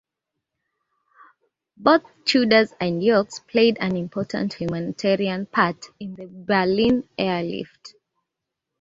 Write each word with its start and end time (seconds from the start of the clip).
Both 1.77 2.01
Tudors 2.25 2.73
and 2.79 3.03
Yorks 3.03 3.37
played 3.41 3.77
an 3.79 3.95
important 3.95 4.53
humanitarian 4.55 5.45
part 5.45 5.85
in 5.99 6.15
the 6.15 6.25
Berlin 6.25 7.07
Airlift. 7.19 7.93